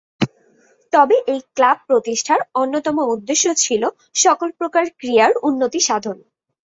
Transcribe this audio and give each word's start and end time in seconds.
তবে 0.93 1.15
এই 1.27 1.41
ক্লাব 1.55 1.77
প্রতিষ্ঠার 1.87 2.41
অন্যতম 2.55 2.97
উদ্দেশ্য 3.13 3.45
ছিল 3.55 3.83
"সকল 4.15 4.49
প্রকার 4.59 4.83
ক্রীড়ার 4.99 5.33
উন্নতি 5.43 5.79
সাধন"। 5.79 6.17